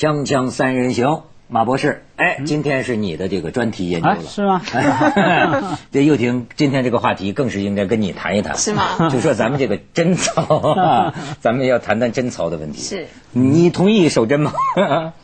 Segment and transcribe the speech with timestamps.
[0.00, 4.62] 锵锵三人行，马博士，哎，今天是你的这个专题研究了，是吗？
[5.92, 8.96] 这又听，今天这个话题更是应该跟你谈一谈，是吗？
[9.12, 11.12] 就说咱们这个贞操，
[11.42, 12.80] 咱们要谈谈贞操的问题。
[12.80, 14.54] 是，你同意守贞吗？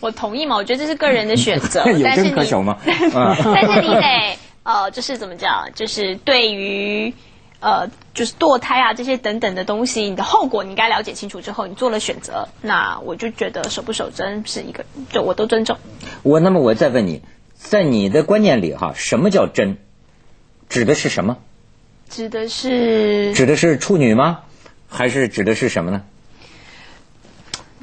[0.00, 2.76] 我同意嘛，我觉得这是个人的选择，有贞可守吗？
[2.84, 7.14] 但是你得，呃，就是怎么讲，就是对于。
[7.60, 15.78] 呃，就是堕胎啊，这些等等的东西，你的后果你应该了解清楚之后，你做了选择，那我就觉得守不守贞是一个，就我都尊重。
[16.22, 17.22] 我那么我再问你，
[17.54, 19.78] 在你的观念里哈，什么叫贞？
[20.68, 21.38] 指的是什么？
[22.08, 24.40] 指的是指的是处女吗？
[24.88, 26.02] 还是指的是什么呢？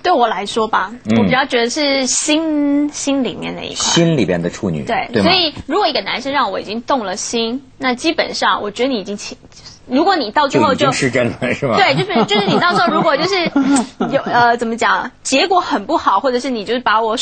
[0.02, 4.84] 对我来说吧，我比较觉得是心心里面那一块，心里边的处女。
[4.84, 9.38] 对，所以如果一个男生让我已经动了心，那基本上我觉得你已经情，
[9.86, 11.76] 如果你到最后就失真了， 是吧？
[11.78, 13.52] 对，就是就是你到时候如果就是
[14.12, 17.18] 有呃怎么讲，结果很不好，或者是你就是把我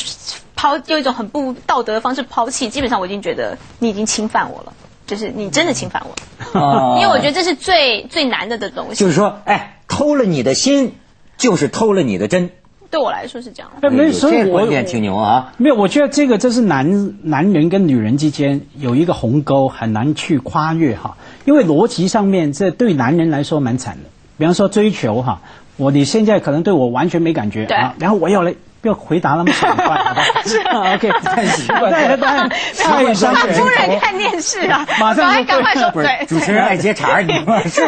[0.56, 4.74] 抛用一种很不道德的方式抛弃，基本上我已经觉得你已经侵犯我了，
[5.08, 8.96] 就是你真的侵犯我了，因为我觉得这是最最难的的东西。
[8.96, 10.96] 就是说，哎，偷了你的心，
[11.38, 12.52] 就是偷了你的真。
[12.92, 13.72] 对我来说是这样。
[13.82, 15.54] 哎，没所以我点挺牛啊。
[15.58, 21.16] 没有，我觉得这个这是男男人跟女人之间有一个鸿沟，很难去跨越哈。
[21.46, 24.10] 因为逻辑上面，这对男人来说蛮惨的。
[24.38, 25.42] 比方说追求哈，
[25.78, 28.54] 我你现在可能对我完全没感觉啊，然后我要来。
[28.82, 29.70] 不要回答那么快，
[30.04, 30.24] 好吧？
[30.44, 33.54] 是，OK，太习惯，太太太伤人。
[33.54, 36.26] 夫人看电视啊， 马上赶快说对。
[36.28, 37.32] 主持人爱接茬，你
[37.70, 37.82] 是是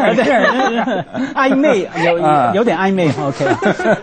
[1.34, 2.20] 暧昧，有
[2.54, 3.46] 有点暧昧，OK。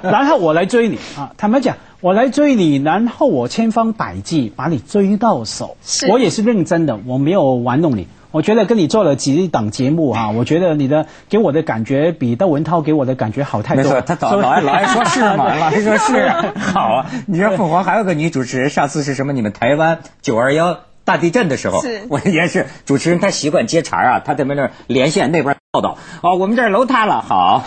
[0.02, 5.76] 然后我来追你啊，坦白讲，我来追你，然后我千方百计把你追到手，
[6.10, 8.08] 我也是认真的，我没有玩弄你。
[8.30, 13.82] 我觉得跟你做了几档节目啊， 我觉得你的给我的感觉比窦文涛给我的感觉好太多。
[13.84, 16.28] 没错，他 老老爱老爱说是嘛， 老爱说是
[16.58, 17.06] 好啊。
[17.26, 19.32] 你知道凤凰还有个女主持人，上次是什么？
[19.32, 25.98] 你们台湾九二幺大地震的时候，我也是主持人，他习惯接茬啊，他在那儿连线那边报道。
[26.22, 27.64] 哦，我们这儿楼塌了，好，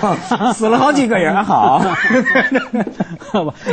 [0.53, 1.83] 死了好几个人，好。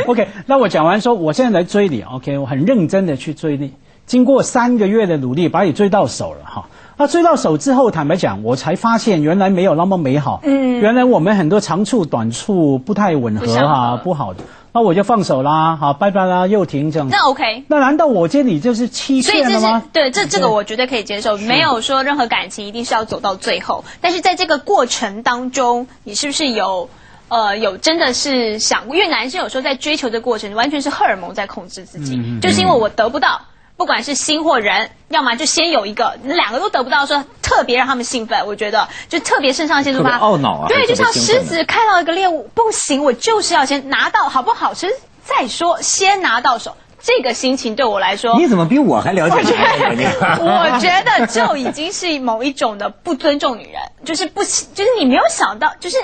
[0.07, 3.73] OK，那我讲完说，我现在来追你，OK，我很认真的去追你，
[4.05, 6.65] 经过三个月的努力，把你追到手了，哈。
[6.97, 10.39] 那追到手之后，坦白讲，我才发现原来没有那么美好。
[10.43, 14.43] 嗯，原来我们很多长处短处不太吻合哈，不好的。
[14.73, 17.09] 那我就放手啦，好，拜拜啦，又停这样。
[17.11, 17.65] 那 OK。
[17.67, 19.83] 那难道我这里就是欺骗了吗？
[19.91, 23.83] 对，这这个我绝对可以接受，没有说任何感情一定是要走到最后。
[23.99, 26.89] 但是在这个过程当中，你是不是有
[27.27, 28.95] 呃有真的是想过？
[28.95, 33.41] 因为男生有时候在追求的过程，完全是荷尔蒙在控制自己，就是因为我得不到。
[33.81, 38.45] 不管是心或人，要么就先有一个，两个都得不到，说特别让他们兴奋。
[38.45, 40.67] 我觉得就特别肾上腺素吧，懊恼啊。
[40.67, 44.87] 对，就像狮子看到一个猎物，不行，我就是要先拿到，好不好吃
[45.25, 46.77] 再说，先拿到手。
[47.01, 49.37] 这个心情对我来说，你怎么比我还了解？
[49.41, 55.97] 我觉得就已经是某一种的不尊重女人，就是不，就是你没有想到，就是。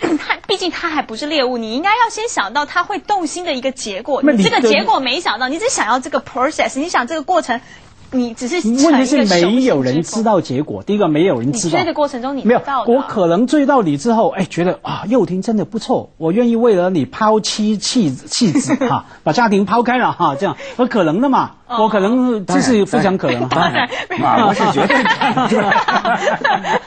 [0.18, 4.22] 他毕竟他还不是猎物，你应该要先想到他会动心的一个结果。
[4.22, 7.60] 你这个结果没想到，你只想要这个 process，你想这个过程。
[8.10, 10.84] 你只是问题是没有人知道结果。
[10.84, 11.78] 第一个没有人知道。
[11.78, 21.56] 追的过程中你没有，我可能追到你之后，哎，觉得啊，幼婷真的不错，我愿意为了你抛妻弃弃子 哈，把家庭抛开了哈，这样不可能的嘛。
[21.66, 23.48] 我可能这是非常可能。
[23.48, 23.88] 当然，
[24.46, 24.96] 我是绝对。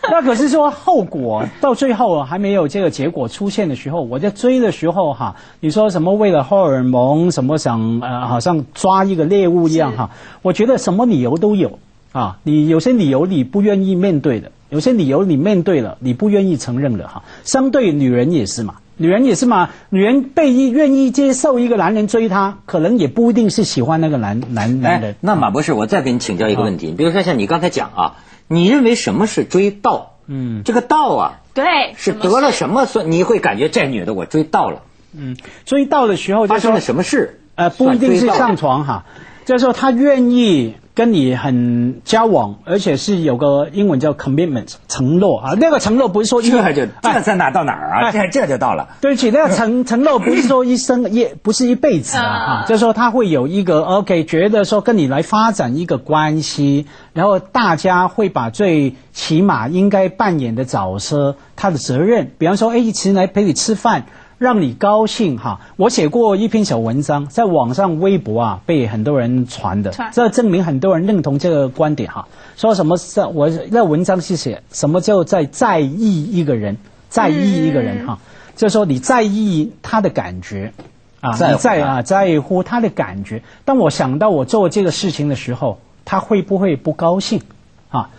[0.09, 10.09] 那可是说后果到最后还没有这个结果出现的时候，我在追的时候哈，你说什么为了荷尔蒙，什么想呃，好像抓一个猎物一样哈，
[10.41, 11.79] 我觉得什么理由都有
[12.11, 12.37] 啊。
[12.43, 17.23] 你有些理由你不愿意面对的，有些理由你面对了你不愿意承认的哈。
[17.43, 18.75] 相对女人也是嘛。
[18.97, 25.15] 女人也是嘛，女人被愿意接受一个男人追她，可能也不一定是喜欢那个男男男人。
[25.21, 28.15] 那马博士，我再给你请教一个问题，比如说像你刚才讲啊，
[28.47, 30.13] 你认为什么是追到？
[30.27, 32.85] 嗯，这个到啊，对，是得了什么？
[32.85, 34.81] 所你会感觉这女的我追到了。
[35.15, 37.39] 嗯，追到的时候发生了什么事？
[37.55, 39.05] 呃，不一定是上床哈，
[39.45, 40.75] 就是说她愿意。
[40.97, 48.11] 跟你很交往，而且是有个英文叫 commitment 承诺啊，那个承诺不是说这就这在哪到哪儿啊？
[48.11, 48.89] 这这就到了。
[48.99, 64.05] 对不起，那个承 承诺不是说一生一不是一辈子啊，就是说他会有一个 OK，觉得说跟你来发展一个关系，然后大家会把最起码应该扮演的角色，他的责任，比方说哎，一起来陪你吃饭。
[64.37, 65.59] 让你高兴哈！
[65.77, 72.27] 我写过一篇小文章，在网上微博啊被很多人传的，这证明很多人认同这个观点哈。
[72.55, 76.77] 说什么是我那文章是写什么叫在在意一个人，
[77.09, 78.19] 在意一个人哈，
[78.55, 80.71] 就是说你在意他的感觉，
[81.19, 83.41] 啊，你在啊在乎他的感觉。
[83.65, 87.41] 当我想到我做这个事情的时候，他会不会不高兴？
[87.89, 88.09] 啊，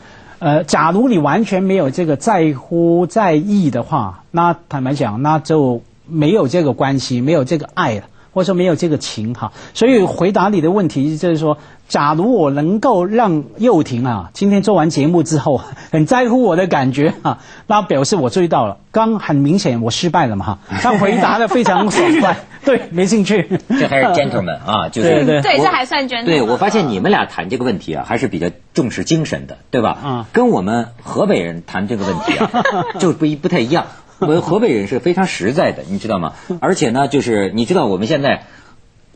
[0.41, 8.03] 呃，假如你完全没有这个在乎在意的话，那坦白讲，那就没有这个关系，没有这个爱了。
[8.31, 11.59] 或者说没有这个情哈，所以回答你的问题就是说，
[11.89, 15.61] 假如我能够让幼婷啊，今天做完节目之后
[15.91, 18.77] 很在乎我的感觉啊，那表示我注意到了。
[18.93, 23.49] 刚很明显我失败了嘛哈，他回答的非常爽快， 对，没兴趣。
[23.71, 26.27] 这还是 gentleman 啊， 就是对对对，这还算 gentleman。
[26.27, 29.99] 对我发现你们俩谈这个问题啊，还是比较重视精神的，对吧？
[30.05, 32.51] 嗯，跟我们河北人谈这个问题啊，
[33.01, 33.87] 就不一不太一样。
[34.21, 36.35] 我们河北人是非常实在的，你知道吗？
[36.61, 38.47] 而且呢，就是你知道我们现在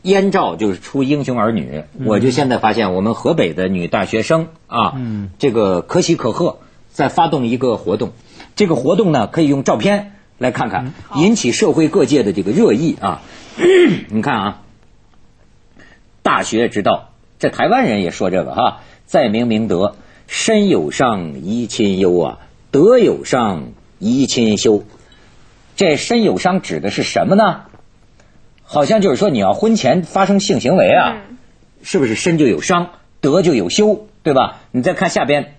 [0.01, 4.95] 燕赵就是出英雄儿女，我就现在发现我们河北的女大学生啊，
[5.39, 6.59] 这个可喜可贺，
[6.91, 8.13] 在发动一个活动。
[8.55, 13.21] 这个活动呢，可以用照片来看看，引起社会各界的这个热议啊。
[14.09, 14.61] 你看啊，
[16.21, 17.09] 大学之道，
[17.39, 19.95] 这台湾人也说这个哈，在明明德，
[20.27, 22.37] 身有伤，贻亲忧啊，
[22.71, 23.73] 德有伤。
[23.99, 24.83] 贻亲修，
[25.75, 27.65] 这身有伤指的是什么呢？
[28.63, 31.21] 好像就是说你要婚前发生性行为啊，
[31.83, 32.89] 是不是身就有伤，
[33.21, 34.61] 德就有羞，对吧？
[34.71, 35.55] 你再看下边，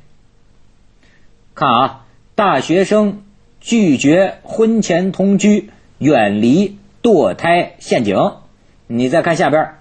[1.54, 2.04] 看啊，
[2.34, 3.22] 大学生
[3.60, 8.32] 拒绝婚前同居，远离堕胎陷阱。
[8.86, 9.74] 你再看下边，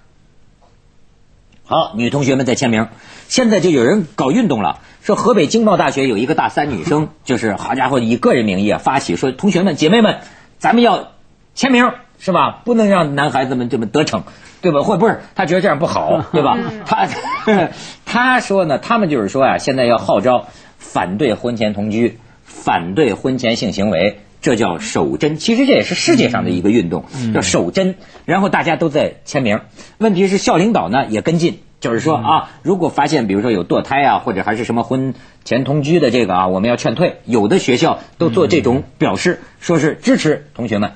[1.73, 2.87] 好，女同学们在签名。
[3.27, 4.77] 现在就有人搞运动了。
[5.01, 10.19] 说河北经贸大学有一个大三女生， 就是好家伙，以个人名义啊发起说，同学们姐妹们，
[10.59, 11.13] 咱们要
[11.55, 12.61] 签名是吧？
[12.63, 14.21] 不能让男孩子们这么得逞，
[14.61, 14.83] 对吧？
[14.83, 16.59] 或不是他觉得这样不好，对吧？
[16.85, 17.09] 他
[18.05, 25.37] 他说呢，他们就是说啊，现在要号召反对婚前同居，反对婚前性行为，这叫守贞。
[25.37, 27.95] 其实这也是世界上的一个运动，叫守贞。
[28.25, 29.61] 然后大家都在签名，
[29.97, 31.61] 问题是校领导呢也跟进。
[31.79, 37.21] 就是说啊，如果发现比如说有堕胎啊，或者还是什么婚前同居的这个啊，我们要劝退。
[37.25, 40.91] 有的学校都做这种表示，说是支持同学们。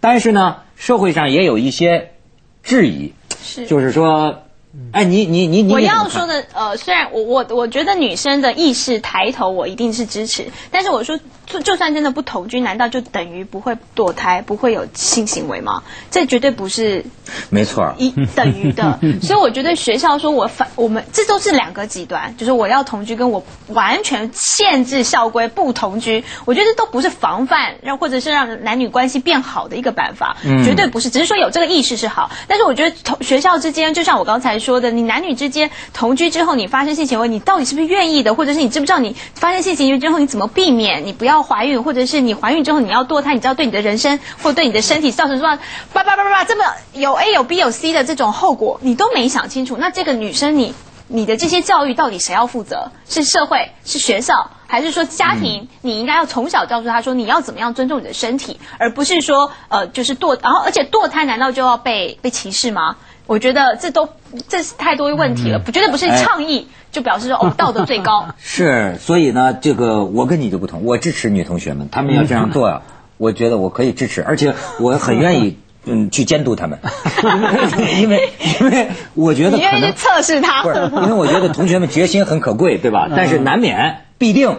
[0.00, 2.12] 但是呢，社会上也有一些
[2.62, 3.12] 质疑，
[3.42, 4.43] 是就是说。
[4.92, 10.46] 哎，你你你你，我要说的呃，虽然我我我觉得女生的意识抬头，我一定是支持。
[10.70, 15.82] 但是我说，就就算真的不同居，难道就等于不会堕胎，不会有性行为吗？
[16.10, 17.04] 这绝对不是，
[17.50, 18.98] 没错，一 等于的。
[19.22, 31.10] 所以我觉得学校说我反我们，这都是两个极端，就是我要同居，跟我完全限制校规不同居，我觉得都不是防范让或者是让男女关系变好的一个办法，绝对不是。
[31.10, 34.63] 只是说有这个意识是好，但是我觉得同学校之间，就像我刚才。
[34.64, 38.34] 说的，你男女之间同居之后，你发生性行为，你到底是不是愿意的？
[38.34, 41.82] 或者是你知不知道你发生性行为之后，你怎么避免你不要怀孕？
[41.82, 45.58] 或者是你怀孕之后你要堕胎，你知道对你的人生或对你的身体造成什么
[45.92, 46.64] 叭叭叭叭叭这么
[46.94, 49.76] 有 A 有 B 有 C 的这种后果，你都没想清楚。
[49.78, 50.74] 那这个女生，你
[51.06, 52.90] 你的这些教育到底谁要负责？
[53.06, 53.70] 是社会？
[53.84, 54.50] 是学校？
[54.66, 55.68] 还是说家庭？
[55.82, 62.96] 你应该要从小告诉他说你要怎么样尊重你的身体，而不是说呃就是堕，然后而且堕胎难道就要被被歧视吗？
[63.26, 64.08] 我觉得这都
[64.48, 68.26] 这是太多问题了，不绝对不是倡议就表示说哦 道德最高。
[68.38, 72.82] 是，所以呢，这个我跟你就不同，我支持女同学们，她们要这样做呀，
[73.16, 76.78] 我觉得我可以支持，而且我很愿意 嗯去监督他们，
[78.00, 83.08] 因为因为我觉得可能测试他，不是，因为我觉得同学们决心很可贵，对吧？
[83.14, 84.58] 但是难免必定。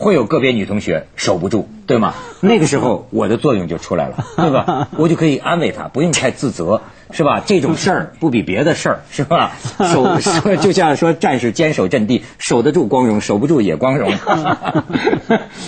[0.00, 2.14] 会有个别女同学守不住，对吗？
[2.40, 4.88] 那个时候我的作用就出来了，对吧？
[4.96, 7.42] 我就可以安慰她，不用太自责，是吧？
[7.44, 9.52] 这种事儿不比别的事儿，是吧？
[9.92, 10.16] 守
[10.56, 14.12] 就像说战士坚守阵地，守得住光荣，守不住也光荣。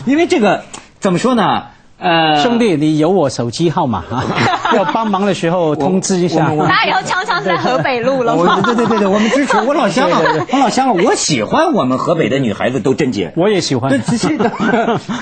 [0.07, 0.63] 因为这个
[1.01, 1.65] 怎么说呢？
[2.01, 4.25] 呃，兄弟，你有我手机号码啊？
[4.75, 6.47] 要帮忙的时候通知一下。
[6.67, 8.61] 他以后常常在河北路了吗？
[8.65, 10.21] 对对对对，我们支持我老乡啊，
[10.53, 13.33] 我老乡啊，我喜欢我们河北的女孩子都贞洁。
[13.37, 13.91] 我也喜欢。
[13.91, 14.51] 对，仔细的。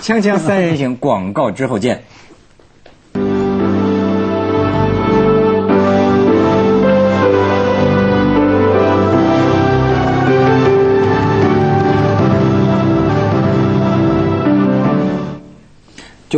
[0.03, 2.05] 锵锵三人行，广告之后见。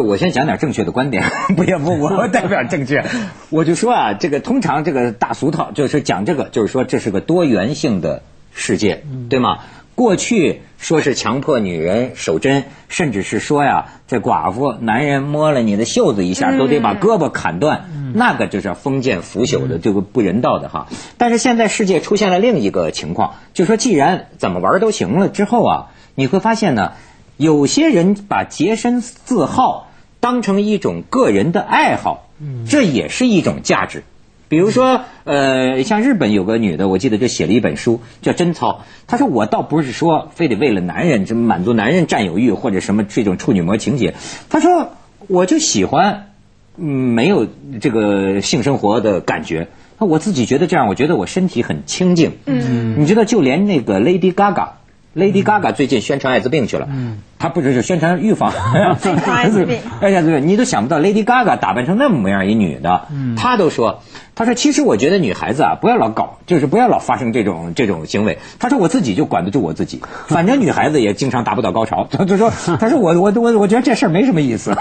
[0.00, 1.22] 就我先讲点正确的观点，
[1.54, 3.04] 不要不我 代表正确，
[3.50, 8.22] 我就说啊，这个通常这个大俗套就是讲这个，就是说这是个多元性的
[8.54, 9.58] 世界，对吗？
[9.94, 20.88] 过去说是强迫女人守贞，甚至是说呀，这寡妇男人摸了你的袖子一下，都得把胳膊砍断，那个就是封建腐朽的这个不人道的哈。
[21.18, 26.92] 但是现在世界出现了另一个情况，就说既然怎么玩都行了之后啊，你会发现呢。
[27.36, 29.88] 有些人把洁身自好
[30.20, 32.28] 当成一种个人的爱好，
[32.68, 34.04] 这也是一种价值。
[34.48, 38.82] 比如说，呃，像日本有个女的，我记得就写了一本书叫《贞操》。
[39.06, 44.14] 她说我倒不是说非得为了男人，这满足男人占有欲或者什么这种处女膜情节。
[44.48, 44.90] 她说
[45.28, 46.32] 我就喜欢，
[46.76, 47.46] 嗯，没有
[47.80, 49.68] 这个性生活的感觉。
[50.00, 52.32] 那我自己觉得这样，我觉得我身体很清静。
[52.46, 54.70] 嗯，你知道，就连那个 Lady Gaga。
[55.16, 58.52] Lady Gaga 最近宣传艾滋病去了，嗯，她不只是宣传预防
[59.26, 64.02] 艾滋病， 哎呀，对，你都想不到 Lady Gaga 打扮成那么模样一女的，嗯，她都说，
[64.36, 68.38] 她说其实我觉得女孩子啊，不要老搞，就是不要老发生这种这种行为。
[68.60, 72.06] 她说我自己就管得住我自己， 反正女孩子也经常达不到高潮。
[72.08, 74.76] 她就说，她说我我我我觉得这事儿没什么意思。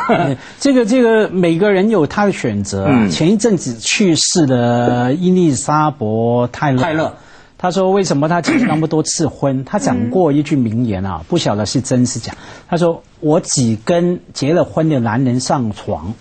[0.59, 2.87] 这个这个每个人有他的选择。
[3.09, 6.05] 前一阵子去世的伊丽莎白
[6.51, 6.81] 泰勒。
[6.81, 7.13] 泰勒。
[7.61, 9.63] 他说：“为什么他结那么多次婚？
[9.67, 12.33] 他讲过一句名言啊，不晓得是真是假。
[12.69, 16.13] 他说：‘我只跟结了婚的男人上床，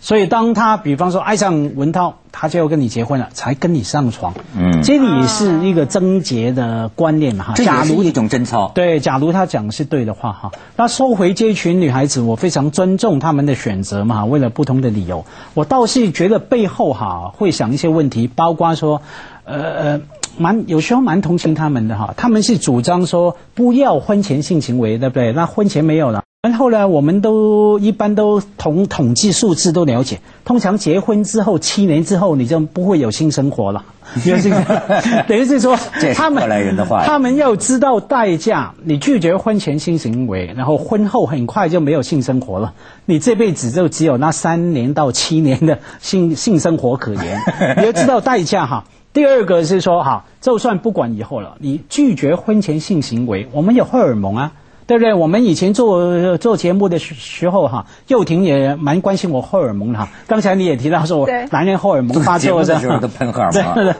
[0.00, 7.54] 所以当他比方说爱上文涛，他就要跟你结婚了，才跟你上床。’嗯，这个也是一个贞洁的观念嘛哈。
[7.56, 14.24] 假如一种贞操，对，假如他讲的是对的话哈，那收回这群女孩子，我非常尊重他们的选择嘛。
[14.24, 19.02] 为了不同的理由，我倒是觉得背后哈会想一些问题，包括说，
[19.44, 20.00] 呃呃。”
[20.38, 25.32] 蛮有时候蛮同情他们的哈，他们是主张说不要婚前性行为，对不对？
[25.32, 33.84] 那婚前没有了，然后呢，我们都一般都统统计数字都了解，通常结婚之后七年之后你就不会有性生活了，
[35.26, 35.78] 等于是说
[36.14, 42.74] 他们来人的话，他们要知道代价，你拒绝婚前性行为，然后婚后很快就没有性生活了，
[43.06, 47.40] 你这辈子就只有那三年到七年的性性生活可言，
[47.78, 48.84] 你要知道代价哈。
[49.14, 54.52] 第二个是说，哈，就算不管以后了，你拒绝婚前性行为，我们有荷尔蒙啊，
[54.88, 55.14] 对不对？
[55.14, 60.08] 我们以前做做节目的时候，哈，幼婷也蛮关心我荷尔蒙的哈。
[60.26, 63.94] 刚才你也提到说，我男人荷尔蒙发作的时候都喷荷尔蒙。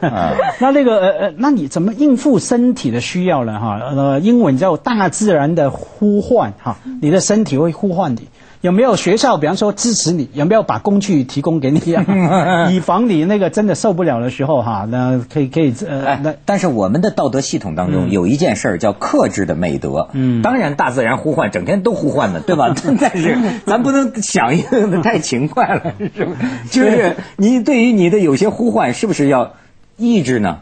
[0.59, 3.61] 那那个呃呃，那你怎么应付身体的需要呢？
[3.61, 8.29] 哈，呃，英文叫大自然的呼唤，哈，你的身体会呼唤你。
[8.65, 10.31] 有没有学校，比方说支持你？
[10.33, 12.71] 有没有把工具提供给你啊？
[12.73, 20.09] 以防你那个真的受不了的时候哈，那可以可以呃，那但是我们的道德系统当中有一件事儿叫克制的美德。
[20.15, 22.75] 嗯，当然大自然呼唤，整天都呼唤的，对吧？
[22.99, 26.39] 但是咱不能响应的太勤快了，是不是？
[26.71, 29.53] 就是你对于你的有些呼唤，是不是要
[29.99, 30.61] 抑制呢？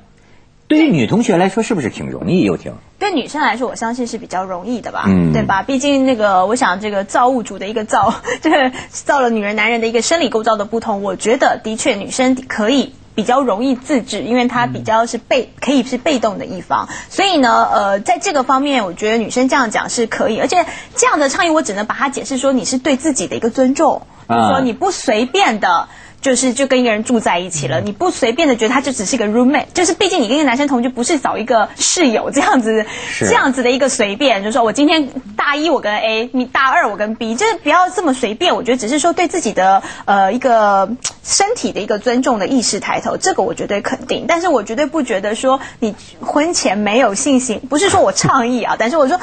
[0.72, 2.44] 对于女同学来说，是不是挺容易？
[2.44, 5.62] 又挺对女生来说，我相信是比较容易的吧，对吧？
[5.62, 20.64] 毕竟那个，我想这个造物主的一个造，这 个造了女人、男人的一个生理构造的不同，我觉得的确女生可以比较容易自制，因为她比较是被可以是被动的一方，所以呢，呃，在这个方面，我觉得女生这样讲是可以，而且
[20.96, 25.88] 这样的倡议，我只能把它解释说，你是对自己的一个尊重，就是说你不随便的。
[26.22, 32.86] 就是就跟一个人住在一起了，你不随便的觉得他就只是一个 roommate，就是毕竟你跟一个男生同居不是找一个室友这样子，
[33.18, 38.54] 这样子的一个随便，就是说我今天大一我跟 A，你大二我跟 B，就是不要这么随便。
[38.54, 40.88] 我觉得只是说对自己的呃一个
[41.24, 44.24] 身体的一个尊重的意识抬头，这个我绝对肯定。
[44.28, 49.18] 但是我绝对不觉得说你婚前没有信心，不是说我倡议啊，但是我说。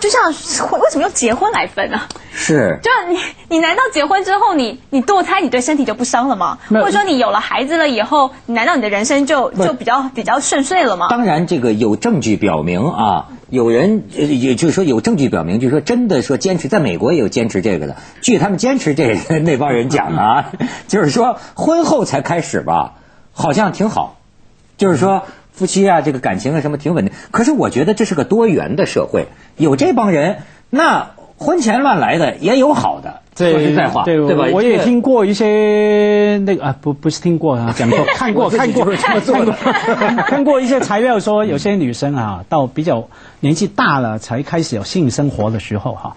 [0.00, 2.00] 就像为什么用结婚来分呢？
[2.32, 6.58] 是，就你你难道结婚之后你你堕胎你对身体就不伤了吗？
[6.68, 11.08] 或者说你有了孩子了以后，你难道你的人生就就比较比较顺遂了吗？
[11.10, 17.96] 当然，这个有证据表明啊，有人也就是说有证据表明，就是说真的说坚持，在美国也有坚持这个的。
[18.22, 20.52] 据他们坚持这个那帮人讲啊，
[20.86, 22.94] 就是说婚后才开始吧，
[23.32, 24.16] 好像挺好，
[24.76, 25.24] 就是说。
[25.58, 27.12] 夫妻啊，这个感情啊，什么挺稳定。
[27.32, 30.38] 可是我觉得这是个多元的社会，有这帮人，
[30.70, 33.22] 那婚前乱来的也有好的。
[33.38, 34.46] 说实在话，对吧？
[34.52, 39.54] 我也听过一些那个啊，不不是听过啊，讲 过，看过看过看过
[40.26, 43.08] 看过一些材料说，有些女生啊，到比较
[43.40, 46.16] 年纪大了才开始有性生活的时候哈，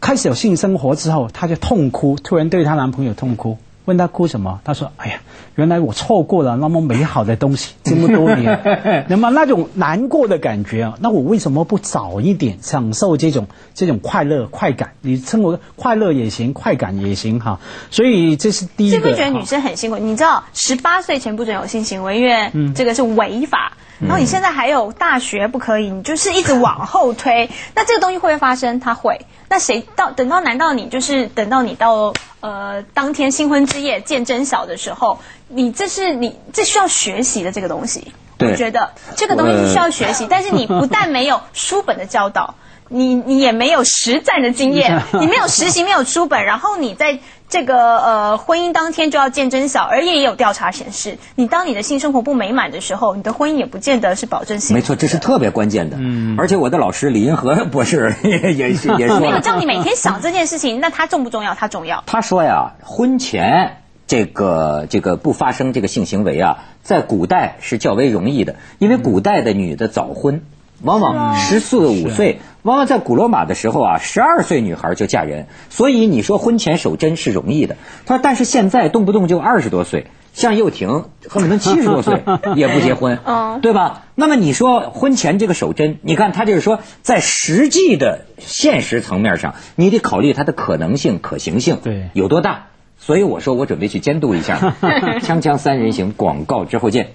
[0.00, 3.58] 开始有性生活之后，她就痛哭，突然对她男朋友痛哭。
[3.84, 4.60] 问他哭什么？
[4.64, 5.20] 他说：“哎呀，
[5.56, 14.92] 原来我错过了那么美好的东西 这么多年， 那么那种难过的感觉啊，那我为什么不早一点享受这种这种快乐快感？
[15.02, 17.60] 你称为快乐也行，快感也行哈。
[17.90, 18.96] 所以这是第一个。
[18.96, 19.98] 是不是觉得女生很辛苦？
[19.98, 23.76] 你知道，十八岁前不准有性行为，因为这个是违法。
[24.00, 27.48] 然后你现在还有大学不可以，你就是一直往后推。
[27.74, 28.80] 那这个东西会不会发生？
[28.80, 29.26] 它会。
[29.48, 30.40] 那谁到等到？
[30.40, 38.12] 难道你就是等到你到？”呃，当天新婚之夜见真小的时候，你这是你这需要学习的这个东西。
[38.40, 42.54] 我觉得这个东西是需要学习，但是你不但没有书本的教导，
[42.88, 47.18] 你你也没有实战的经验， 你没有实习，没有书本，然后你在。
[47.54, 54.74] 这个呃婚姻当天就要见真晓，而也有调查显示，你当你的性生活不美满的时候，你的婚姻也不见得是保证性。
[54.74, 55.96] 没错，这是特别关键的。
[56.00, 61.54] 嗯，而且我的老师李银河博士也也也说，没有叫你每天想这件事情，那它重不重要？
[61.54, 62.02] 它重要。
[62.06, 63.76] 他说呀，婚前
[64.08, 70.42] 这个这个不发生这个性行为啊，在古代是较为容易的，因为古代的女的早婚。
[70.84, 77.76] 往往十四五岁，往往在古罗马的时候啊，十二岁女孩就嫁人，所以你说婚前守贞是容易的。
[78.06, 82.22] 他说，但是现在动不动就二十多岁，像又廷恨不得七十多岁
[82.54, 83.18] 也不结婚，
[83.62, 84.04] 对吧？
[84.14, 91.78] 那么你说婚前这个守贞，你看他就是说，在实际的现实层面上，你得考虑它的可能性、可行性
[92.12, 92.66] 有多大。
[92.96, 94.74] 所以我说，我准备去监督一下。
[95.20, 97.08] 锵锵三人行，广告之后见。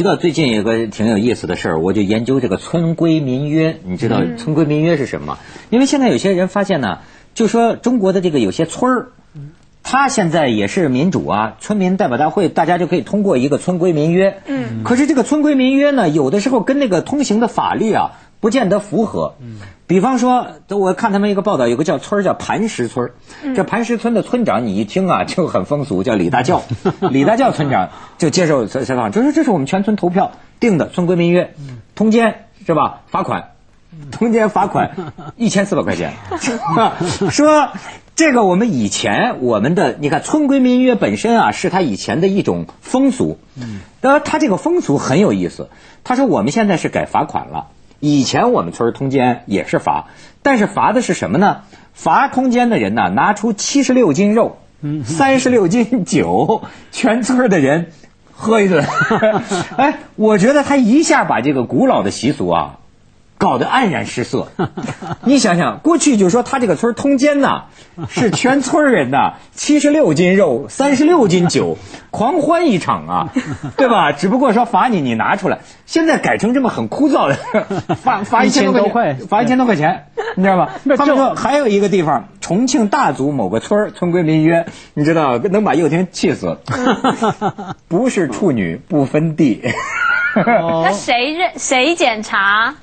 [0.00, 3.80] 知道最近有个挺有意思的事儿，我就研究这个村规民约。
[3.84, 5.38] 你知道村规民约是什么？
[5.68, 7.00] 因为现在有些人发现呢，
[7.34, 9.08] 就说中国的这个有些村儿，
[9.82, 14.40] 他现在也是民主啊，村民代表大会，大家就可以通过一个村规民约。
[14.46, 14.84] 嗯。
[14.84, 19.34] 可是这个村规民约呢，有的时候跟那个通行的法律啊，不见得符合。
[19.42, 19.58] 嗯。
[19.90, 23.10] 比方说，我看他们一个报道，有个叫村叫磐石村
[23.56, 26.62] 这磐石村的村长，你一听啊就很风俗，叫李大教。
[27.10, 30.30] 李大教村长就接受采访，就说这是我们全村投票
[30.60, 31.54] 定的村规民约，
[31.96, 33.00] 通奸是吧？
[33.08, 33.48] 罚款，
[34.12, 34.92] 通奸罚款
[35.36, 36.12] 一千四百块钱。
[37.32, 37.70] 说
[38.14, 43.40] 这个我们以前我们的，你看村规民约本身啊，是他以前的一种风俗。
[43.56, 43.80] 嗯。
[44.02, 45.68] 呃，他这个风俗很有意思。
[46.04, 47.66] 他说我们现在是改罚款了。
[48.00, 50.08] 以前我们村通奸也是罚，
[50.42, 51.62] 但是罚的是什么呢？
[51.92, 54.58] 罚通奸的人呢，拿出七十六斤肉，
[55.04, 57.92] 三十六斤酒，全村的人
[58.32, 58.84] 喝一顿。
[59.76, 62.79] 哎，我觉得他一下把这个古老的习俗啊。
[63.40, 64.48] 搞得黯然失色。
[65.24, 67.64] 你想想，过去就说他这个村通奸呐，
[68.10, 71.78] 是全村人呐，七十六斤肉，三十六斤酒，
[72.12, 73.28] 狂欢一场啊，
[73.78, 74.12] 对吧？
[74.12, 75.60] 只不过说罚你，你拿出来。
[75.86, 77.34] 现在改成这么很枯燥的，
[77.96, 80.04] 罚罚一千多块，罚一千多块钱，
[80.36, 80.74] 你知道吧？
[80.98, 86.58] 他们说还有一个地方，重庆大足某个村村规民约，你知道能把幼婷气死。
[87.88, 89.62] 不是处女不分地。
[90.36, 92.74] 那谁认谁检查？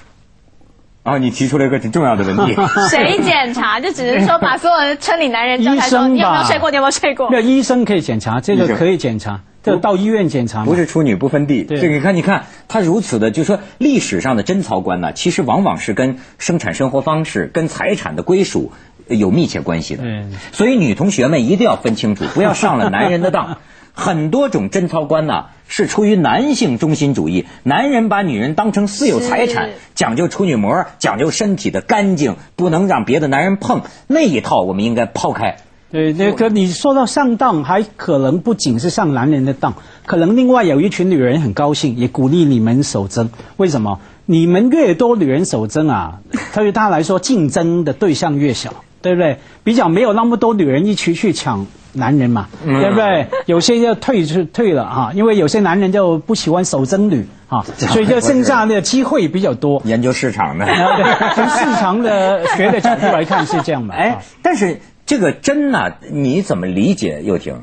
[1.07, 2.53] 啊，你提出了一个挺重要的问题。
[2.91, 3.79] 谁检查？
[3.79, 6.69] 就只是说把所有的村里男人叫来说，你有没有睡过？
[6.69, 7.29] 你有没有睡过？
[7.31, 10.65] 那医生可以检查，这个可以检查，就到医院检查。
[10.65, 11.63] 不是处女不分地。
[11.63, 18.73] 这个你看，你看他如此的，就说历史上的贞操观呢，其实往往是跟生产生活方式、跟财产的归属
[19.07, 20.03] 有密切关系的。
[20.51, 23.59] 所以女同学们一定要分清楚，不要上了男人的当。
[23.97, 35.57] 很多种贞操观呢，是出于男性中心主义，男人把女人当成私有财产，讲究处女膜，讲究身体的干净，不能让别的男人碰那一套，我们应该抛开。
[35.89, 39.73] 对，那个你说到上当，还可能不仅是上男人的当，
[40.05, 43.31] 可能另外有一群女人很高兴，也鼓励你们守贞。
[43.57, 43.99] 为什么？
[44.27, 46.19] 你们越多女人守贞啊，
[46.53, 49.39] 对于他来说，竞争的对象越小，对不对？
[49.63, 51.65] 比较没有那么多女人一起去抢。
[51.97, 53.27] 男人嘛，对不对？
[53.45, 59.81] 有些要退出退了哈，因为有些男人就不喜欢守贞女哈， 所以就剩下的机会比较多。
[59.85, 60.65] 研究市场的，
[61.35, 63.93] 从市场的学的角度来看是这样的。
[63.95, 67.21] 哎，但是这个贞呢，你怎么理解？
[67.23, 67.61] 又婷？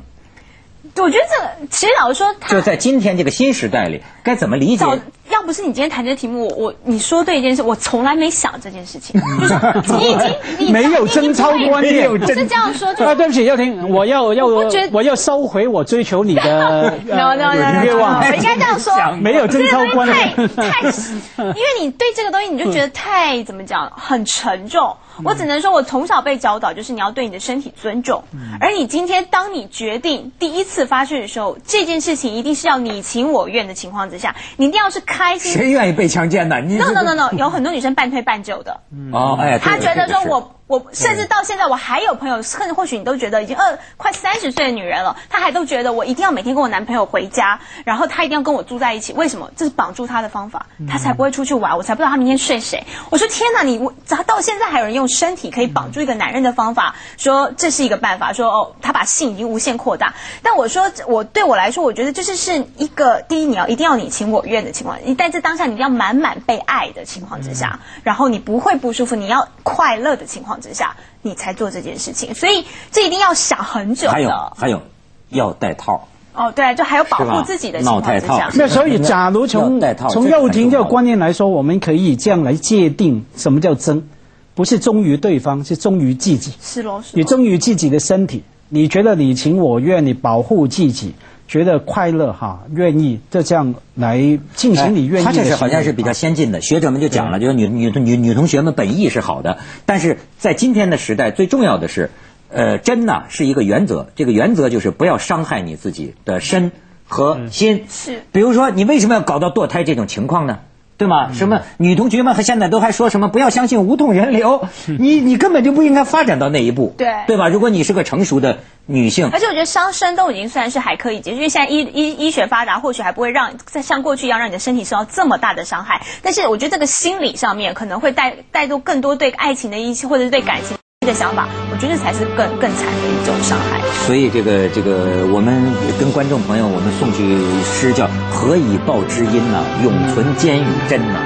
[1.03, 4.85] 我觉得这个其实老实说，就在今天这个新时代里，该怎么理解？
[5.29, 9.19] 要不是你今天谈这个题目，我你说对一件事，我从来没想这件事情。
[9.39, 10.35] 就 是你已经
[10.67, 12.87] 你没有贞操观念，是这样说。
[12.89, 18.19] 啊，对不起，耀婷，我要要我要收回我追求你的 愿望。
[18.19, 20.89] 我应该这样说， 没有贞操观念，太太，
[21.37, 24.95] 因为你对这个东西你就觉得太怎么讲，很沉重。
[25.23, 28.23] 我只能说，我从小被教导就是你要对你的身体尊重，
[28.59, 35.51] 而你今天当你决定第一次发生的时候，这件事情一定是要你情我愿的情况之下，你一定要是开心。
[35.51, 38.81] 谁愿意被强奸呢？No No No No，有很多女生半推半就的。
[39.11, 40.54] 哦，哎，她觉得说我。
[40.67, 49.13] 我甚至到现在，我还有朋友，甚至或许你都觉得已经二快三十岁的女人了，她还都觉得我一定要每天跟我男朋友回家，然后她一定要跟我住在一起。
[49.13, 49.51] 为什么？
[49.55, 52.83] 这是绑住她的方法，她才不会出去玩，我才不知道她明天睡谁。
[53.11, 60.15] 我说天哪，你我咋到现在还有人用身体可以绑住一个男人的方法，说这是一个办法，说哦，他把性已经无限扩大。
[60.41, 70.54] 但我说我对我来说，我觉得这是是一个第一，你要一定要你情我愿的情况，你在这当下你一定要满满被爱的情况之下，然后你不会不舒服，你要快乐的情况。
[70.55, 72.33] 况之下，你才做这件事情。
[72.33, 74.13] 所以这一定要想很久的。
[74.13, 74.81] 还有还有，
[75.29, 76.07] 要戴套。
[76.33, 78.49] 哦，对，就还有保护自己的情况之下。
[78.55, 84.09] 那所以，假如从从幼婷这个观念来说，我们可以这样来界定什么叫真，
[84.53, 86.53] 不是忠于对方，是忠于自己。
[86.61, 91.13] 是喽，你忠于自己的身体，你觉得你情我愿，你保护自己，
[91.47, 95.25] 觉得快乐哈，愿意就这样来进行你愿意。
[95.25, 102.09] 他这是好像是比较先进的，学者们就讲了，就是女女女女同学们本意是好的，但是在今天的时代，最重要的是。
[102.47, 106.71] 呃，真呢是一个原则，这个原则就是不要伤害你自己的身
[107.05, 107.85] 和心。
[107.89, 110.59] 是，比如说你为什么要搞到堕胎这种情况呢？
[110.97, 111.33] 对吗？
[111.33, 114.69] 什么女同学们和现在都还说什么不要相信无痛人流？
[114.87, 116.93] 你你根本就不应该发展到那一步。
[116.97, 117.49] 对，对吧？
[117.49, 126.01] 如果你是个成熟的女性，而且我觉得伤身都已经算是还可以接受，因为现在医医医学发达，或许还不会让再像过去一样让你的身体受到这么大的伤害。
[126.21, 130.77] 但是我觉得这个心理上面可能会带带动更多对爱情的一些，或者是对感情。
[131.05, 133.79] 的想法，我觉得才是更更惨的一种伤害。
[134.07, 135.63] 所以，这个这个，我们
[135.99, 141.19] 跟观众朋友，我们送去诗叫“何以报知音”呐，“永存坚与真”呐，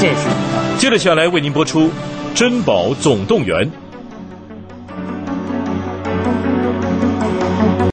[0.00, 0.78] 这是。
[0.78, 1.82] 接着下来为您播出
[2.34, 3.66] 《珍宝总动员》。